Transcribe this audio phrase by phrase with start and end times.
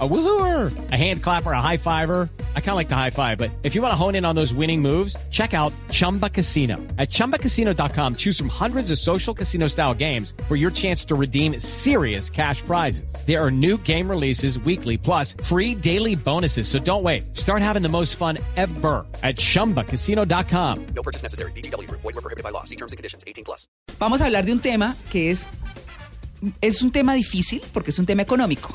[0.00, 2.28] A woohooer, a hand clapper, a high fiver.
[2.56, 4.34] I kind of like the high five, but if you want to hone in on
[4.34, 6.78] those winning moves, check out Chumba Casino.
[6.98, 11.60] At ChumbaCasino.com, choose from hundreds of social casino style games for your chance to redeem
[11.60, 13.14] serious cash prizes.
[13.24, 16.66] There are new game releases weekly, plus free daily bonuses.
[16.66, 17.36] So don't wait.
[17.36, 20.86] Start having the most fun ever at ChumbaCasino.com.
[20.86, 21.52] No purchase necessary.
[21.52, 21.88] BGW.
[21.88, 22.64] Void were prohibited by law.
[22.64, 23.22] See terms and conditions.
[23.28, 23.68] 18 plus.
[24.00, 25.46] Vamos a hablar de un tema que es,
[26.60, 28.74] es un tema difícil porque es un tema económico,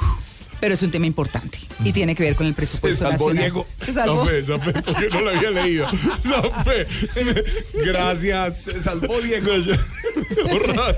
[0.59, 3.37] pero es un tema importante y tiene que ver con el Se presupuesto salvó nacional.
[3.37, 3.67] Diego.
[3.85, 4.25] Se salvó.
[4.85, 5.87] Porque no lo había leído.
[6.21, 6.87] Zafé.
[7.73, 8.57] Gracias.
[8.63, 9.51] Se salvó Diego.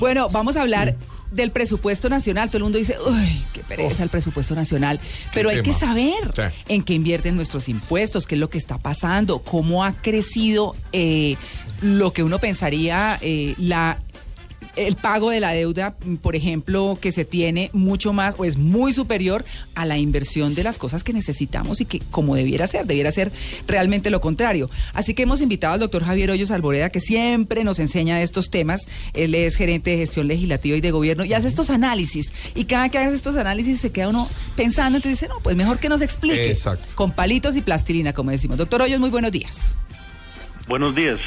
[0.00, 0.96] Bueno, vamos a hablar
[1.30, 2.48] del presupuesto nacional.
[2.48, 5.00] Todo el mundo dice, uy, qué pereza el presupuesto nacional.
[5.34, 6.42] Pero hay que saber Sí.
[6.68, 11.36] en qué invierten nuestros impuestos, qué es lo que está pasando, cómo ha crecido eh,
[11.82, 13.98] lo que uno pensaría eh, la
[14.76, 18.92] el pago de la deuda, por ejemplo, que se tiene mucho más o es muy
[18.92, 23.10] superior a la inversión de las cosas que necesitamos y que como debiera ser, debiera
[23.10, 23.32] ser
[23.66, 24.70] realmente lo contrario.
[24.92, 28.86] Así que hemos invitado al doctor Javier Hoyos Alboreda, que siempre nos enseña estos temas.
[29.14, 32.30] Él es gerente de gestión legislativa y de gobierno y hace estos análisis.
[32.54, 35.78] Y cada que hace estos análisis se queda uno pensando, entonces dice, no, pues mejor
[35.78, 36.50] que nos explique.
[36.50, 36.86] Exacto.
[36.94, 38.58] Con palitos y plastilina, como decimos.
[38.58, 39.74] Doctor Hoyos, muy buenos días.
[40.68, 41.18] Buenos días.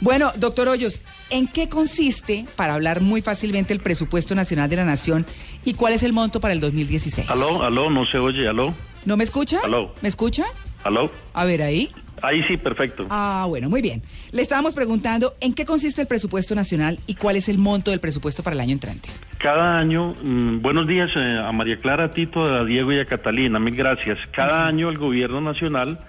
[0.00, 4.84] Bueno, doctor Hoyos, ¿en qué consiste, para hablar muy fácilmente, el presupuesto nacional de la
[4.84, 5.26] Nación
[5.64, 7.28] y cuál es el monto para el 2016?
[7.28, 9.58] Aló, aló, no se oye, aló, ¿No me escucha?
[9.64, 9.94] Aló.
[10.02, 10.44] ¿Me escucha?
[10.84, 11.10] aló.
[11.34, 11.90] A ver, ahí.
[12.22, 13.06] Ahí sí, perfecto.
[13.10, 14.02] Ah, bueno, muy bien.
[14.32, 18.00] Le estábamos preguntando en qué consiste el presupuesto nacional y cuál es el monto del
[18.00, 19.08] presupuesto para el año entrante.
[19.38, 23.06] Cada año, mm, buenos días eh, a María Clara, a Tito, a Diego y a
[23.06, 24.18] Catalina, mil gracias.
[24.32, 26.00] Cada año el gobierno nacional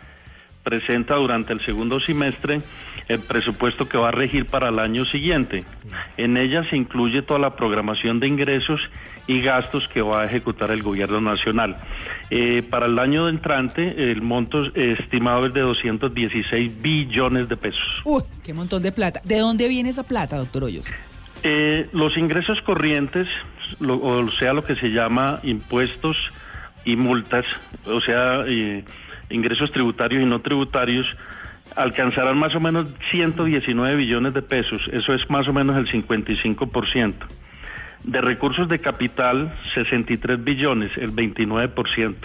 [0.63, 2.61] presenta durante el segundo semestre
[3.07, 5.63] el presupuesto que va a regir para el año siguiente.
[6.17, 8.79] En ella se incluye toda la programación de ingresos
[9.25, 11.77] y gastos que va a ejecutar el gobierno nacional.
[12.29, 18.01] Eh, para el año entrante, el monto estimado es de 216 billones de pesos.
[18.05, 19.21] Uy, qué montón de plata.
[19.23, 20.85] ¿De dónde viene esa plata, doctor Hoyos?
[21.41, 23.27] Eh, los ingresos corrientes,
[23.79, 26.17] lo- o sea, lo que se llama impuestos
[26.85, 27.45] y multas,
[27.85, 28.83] o sea, eh,
[29.29, 31.07] ingresos tributarios y no tributarios,
[31.75, 37.13] alcanzarán más o menos 119 billones de pesos, eso es más o menos el 55%.
[38.03, 42.15] De recursos de capital, 63 billones, el 29%.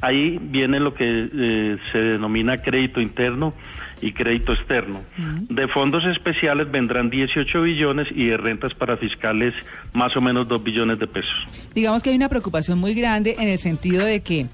[0.00, 3.52] Ahí viene lo que eh, se denomina crédito interno
[4.00, 5.02] y crédito externo.
[5.16, 9.54] De fondos especiales vendrán 18 billones y de rentas para fiscales
[9.92, 11.34] más o menos 2 billones de pesos.
[11.74, 14.46] Digamos que hay una preocupación muy grande en el sentido de que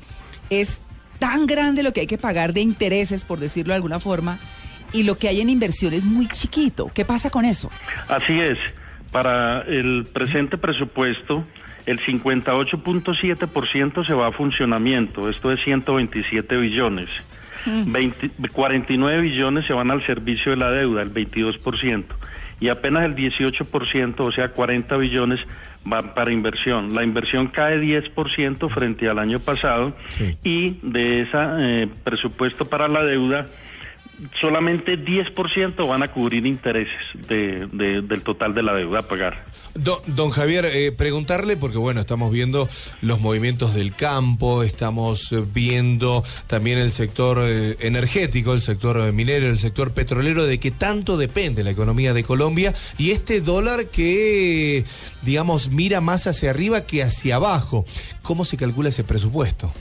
[0.50, 0.81] es
[1.19, 4.38] tan grande lo que hay que pagar de intereses, por decirlo de alguna forma,
[4.92, 6.91] y lo que hay en inversión es muy chiquito.
[6.94, 7.70] ¿Qué pasa con eso?
[8.08, 8.58] Así es,
[9.10, 11.44] para el presente presupuesto,
[11.86, 17.08] el 58.7% se va a funcionamiento, esto es 127 billones.
[17.66, 22.04] 20 49 billones se van al servicio de la deuda, el 22%,
[22.60, 25.41] y apenas el 18%, o sea, 40 billones,
[25.84, 26.94] van para inversión.
[26.94, 30.37] La inversión cae 10% frente al año pasado Sí.
[30.44, 33.47] y de ese presupuesto para la deuda,
[34.41, 36.94] solamente 10% van a cubrir intereses
[37.28, 39.44] de- de- del total de la deuda a pagar.
[39.75, 42.69] Don, don Javier, eh, preguntarle, porque bueno, estamos viendo
[43.00, 49.10] los movimientos del campo, estamos eh, viendo también el sector eh, energético, el sector eh,
[49.12, 53.86] minero, el sector petrolero, de que tanto depende la economía de Colombia y este dólar
[53.86, 54.84] que,
[55.22, 57.84] digamos, mira más hacia arriba que hacia abajo.
[58.22, 59.72] ¿Cómo se calcula ese presupuesto?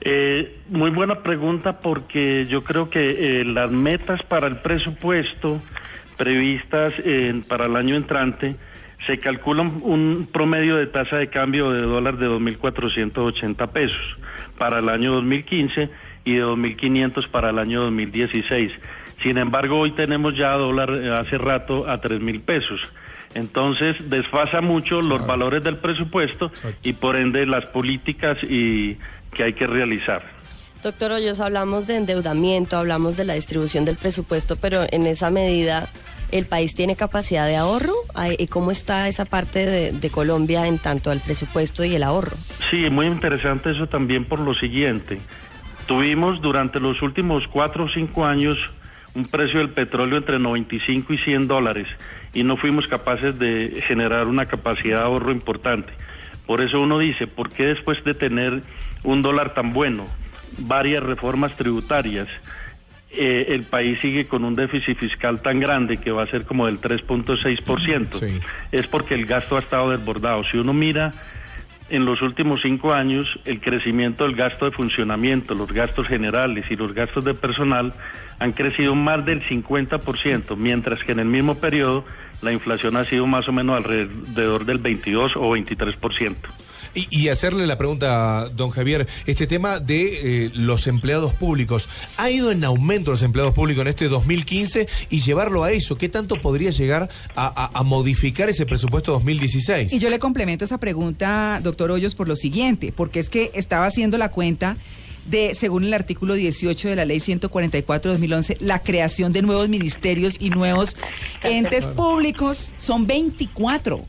[0.00, 5.60] Eh, muy buena pregunta porque yo creo que eh, las metas para el presupuesto
[6.16, 8.56] previstas eh, para el año entrante
[9.06, 14.18] se calculan un promedio de tasa de cambio de dólar de 2.480 pesos
[14.58, 15.88] para el año 2015
[16.24, 18.72] y de 2.500 para el año 2016.
[19.22, 22.80] Sin embargo, hoy tenemos ya dólar eh, hace rato a 3.000 pesos.
[23.34, 26.50] Entonces, desfasa mucho los valores del presupuesto
[26.82, 28.96] y por ende las políticas y
[29.34, 30.22] que hay que realizar.
[30.82, 35.88] Doctor Hoyos, hablamos de endeudamiento, hablamos de la distribución del presupuesto, pero en esa medida,
[36.30, 37.94] ¿el país tiene capacidad de ahorro?
[38.38, 42.36] ¿Y cómo está esa parte de, de Colombia en tanto al presupuesto y el ahorro?
[42.70, 45.18] Sí, muy interesante eso también por lo siguiente.
[45.86, 48.56] Tuvimos durante los últimos cuatro o cinco años
[49.18, 51.88] un precio del petróleo entre 95 y 100 dólares
[52.32, 55.92] y no fuimos capaces de generar una capacidad de ahorro importante.
[56.46, 58.62] Por eso uno dice, ¿por qué después de tener
[59.02, 60.06] un dólar tan bueno,
[60.58, 62.28] varias reformas tributarias,
[63.10, 66.66] eh, el país sigue con un déficit fiscal tan grande que va a ser como
[66.66, 68.20] del 3.6%.
[68.20, 68.38] Sí.
[68.70, 70.44] Es porque el gasto ha estado desbordado.
[70.44, 71.12] Si uno mira
[71.90, 76.76] en los últimos cinco años, el crecimiento del gasto de funcionamiento, los gastos generales y
[76.76, 77.94] los gastos de personal
[78.38, 82.04] han crecido más del 50%, mientras que en el mismo periodo
[82.42, 86.36] la inflación ha sido más o menos alrededor del 22 o 23%.
[86.94, 91.88] Y, y hacerle la pregunta, don Javier, este tema de eh, los empleados públicos.
[92.16, 95.96] ¿Ha ido en aumento los empleados públicos en este 2015 y llevarlo a eso?
[95.96, 99.92] ¿Qué tanto podría llegar a, a- a modificar ese presupuesto 2016?
[99.92, 103.86] Y yo le complemento esa pregunta, doctor Hoyos, por lo siguiente, porque es que estaba
[103.86, 104.76] haciendo la cuenta
[105.26, 110.50] de, según el artículo 18 de la ley 144-2011, la creación de nuevos ministerios y
[110.50, 110.96] nuevos
[111.42, 114.04] entes públicos son 24.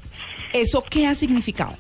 [0.54, 1.76] ¿Eso qué ha significado?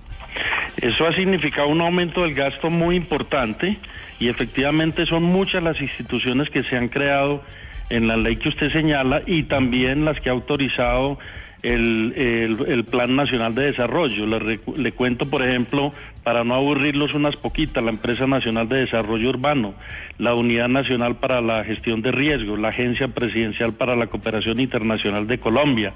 [0.77, 3.77] Eso ha significado un aumento del gasto muy importante
[4.19, 7.43] y efectivamente son muchas las instituciones que se han creado
[7.89, 11.17] en la ley que usted señala y también las que ha autorizado
[11.63, 14.25] el, el- Plan Nacional de Desarrollo.
[14.25, 15.93] Le, le cuento, por ejemplo,
[16.23, 19.73] para no aburrirlos unas poquitas, la Empresa Nacional de Desarrollo Urbano,
[20.17, 25.27] la Unidad Nacional para la Gestión de Riesgos, la Agencia Presidencial para la Cooperación Internacional
[25.27, 25.93] de Colombia,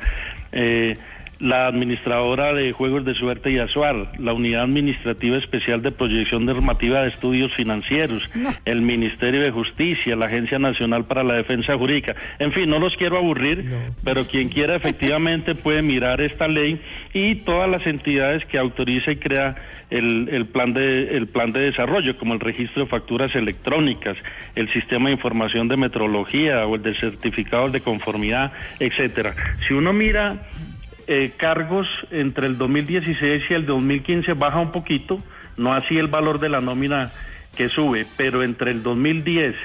[0.52, 0.98] eh,
[1.39, 7.01] la administradora de Juegos de Suerte y Azuar, la Unidad Administrativa Especial de Proyección Normativa
[7.01, 8.24] de Estudios Financieros,
[8.65, 12.15] el Ministerio de Justicia, la Agencia Nacional para la Defensa Jurídica.
[12.39, 13.65] En fin, no los quiero aburrir,
[14.03, 16.80] pero quien quiera efectivamente puede mirar esta ley
[17.13, 19.56] y todas las entidades que autoriza y crea
[19.89, 24.18] el, el plan de el plan de desarrollo, como el registro de facturas electrónicas,
[24.56, 29.35] el sistema de información de metrología o el de certificados de conformidad, etcétera.
[29.68, 30.47] Si uno mira
[31.08, 35.22] eh, cargos entre el 2016 y el 2015 baja un poquito,
[35.58, 37.12] no así el valor de la nómina
[37.56, 39.56] que sube, pero entre el 2010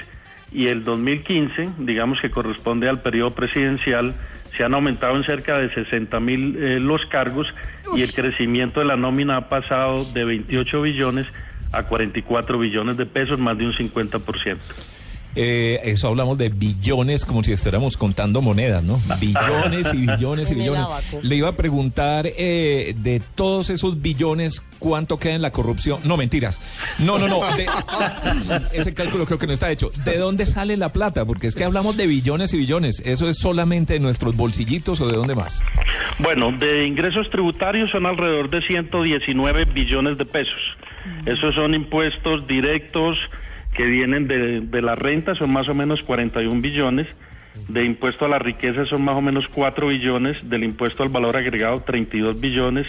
[0.51, 4.13] y el 2015, digamos que corresponde al periodo presidencial,
[4.57, 7.47] se han aumentado en cerca de 60 mil eh, los cargos
[7.95, 11.27] y el crecimiento de la nómina ha pasado de 28 billones
[11.71, 14.57] a 44 billones de pesos, más de un 50%.
[15.35, 18.99] Eh, eso hablamos de billones como si estuviéramos contando monedas, ¿no?
[19.19, 20.85] Billones y billones y billones.
[21.21, 25.99] Le iba a preguntar eh, de todos esos billones, ¿cuánto queda en la corrupción?
[26.03, 26.61] No, mentiras.
[26.97, 27.41] No, no, no.
[27.55, 27.67] de-
[28.73, 29.91] ese cálculo creo que no está hecho.
[30.03, 31.25] ¿De dónde sale la plata?
[31.25, 32.99] Porque es que hablamos de billones y billones.
[33.05, 35.63] ¿Eso es solamente de nuestros bolsillitos o de dónde más?
[36.17, 40.59] Bueno, de ingresos tributarios son alrededor de 119 billones de pesos.
[41.25, 43.17] Esos son impuestos directos
[43.79, 47.07] que vienen de, de la renta, son más o menos 41 billones.
[47.69, 50.49] De impuesto a la riqueza son más o menos 4 billones.
[50.49, 52.87] Del impuesto al valor agregado, 32 billones.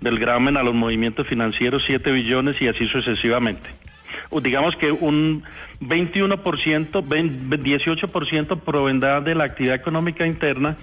[0.00, 3.70] Del gramen a los movimientos financieros, 7 billones y así sucesivamente.
[4.42, 5.44] Digamos que un
[5.80, 10.76] 21%, 20, 18% provendrá de la actividad económica interna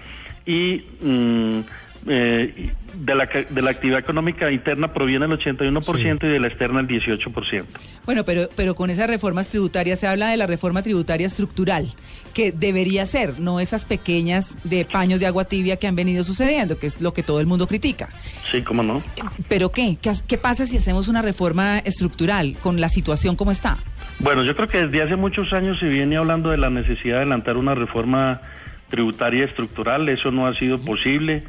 [0.45, 1.59] y mm,
[2.07, 6.47] eh, de, la, ca- de la actividad económica interna proviene el 81% y de la
[6.47, 7.63] externa el 18%.
[8.05, 11.87] Bueno, pero, pero con esas reformas tributarias se habla de la reforma tributaria estructural,
[12.33, 16.77] que debería ser, no esas pequeñas de paños de agua tibia que han venido sucediendo,
[16.77, 18.09] que es lo que todo el mundo critica.
[18.51, 19.01] Sí, cómo no.
[19.47, 19.97] ¿Pero qué?
[20.01, 23.77] ¿Qué, qué pasa si hacemos una reforma estructural con la situación como está?
[24.19, 27.21] Bueno, yo creo que desde hace muchos años se viene hablando de la necesidad de
[27.21, 28.41] adelantar una reforma
[28.89, 30.07] tributaria estructural.
[30.09, 31.43] Eso no ha sido posible.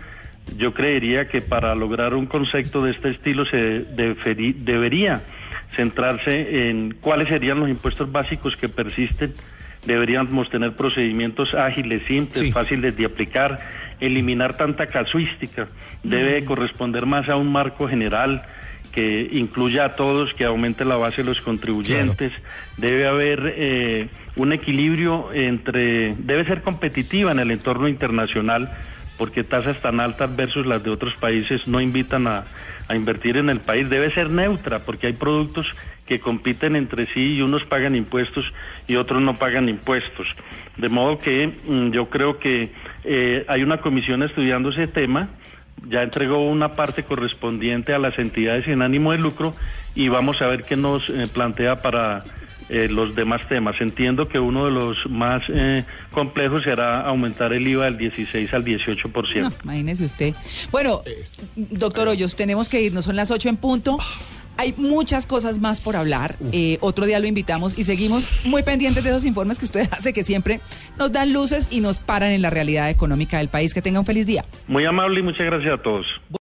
[0.56, 5.22] Yo creería que para lograr un concepto de este estilo se deferi- debería
[5.74, 9.34] centrarse en cuáles serían los impuestos básicos que persisten.
[9.86, 12.52] Deberíamos tener procedimientos ágiles, simples, Sí.
[12.52, 13.58] fáciles de aplicar,
[14.00, 15.68] eliminar tanta casuística.
[16.02, 18.42] Debe corresponder más a un marco general
[18.92, 22.32] que incluya a todos, que aumente la base de los contribuyentes.
[22.76, 28.70] Debe haber eh, un equilibrio entre, debe ser competitiva en el entorno internacional,
[29.18, 32.44] porque tasas tan altas versus las de otros países no invitan a,
[32.88, 33.88] a invertir en el país.
[33.88, 35.66] Debe ser neutra, porque hay productos
[36.06, 38.52] que compiten entre sí y unos pagan impuestos
[38.86, 40.28] y otros no pagan impuestos.
[40.76, 42.72] De modo que mm, yo creo que
[43.04, 45.28] eh, hay una comisión estudiando ese tema
[45.88, 49.54] ya entregó una parte correspondiente a las entidades sin ánimo de lucro
[49.94, 52.24] y vamos a ver qué nos eh, plantea para
[52.74, 53.80] eh, los demás temas.
[53.80, 58.64] Entiendo que uno de los más eh, complejos será aumentar el IVA del 16 al
[58.64, 59.42] 18%.
[59.42, 60.34] No, imagínese usted.
[60.72, 61.02] Bueno,
[61.54, 63.98] doctor Hoyos, tenemos que irnos, son las 8 en punto.
[64.56, 66.36] Hay muchas cosas más por hablar.
[66.52, 70.12] Eh, otro día lo invitamos y seguimos muy pendientes de esos informes que usted hace,
[70.12, 70.60] que siempre
[70.98, 73.72] nos dan luces y nos paran en la realidad económica del país.
[73.72, 74.44] Que tenga un feliz día.
[74.66, 76.06] Muy amable y muchas gracias a todos.